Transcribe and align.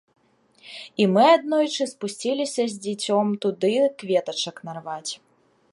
І 1.03 1.05
мы 1.17 1.25
аднойчы 1.33 1.83
спусціліся 1.93 2.63
з 2.71 2.83
дзіцем 2.87 3.27
туды 3.45 3.73
кветачак 4.03 4.57
нарваць. 4.71 5.13